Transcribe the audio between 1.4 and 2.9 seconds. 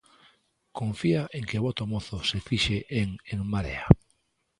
que o voto mozo se fixe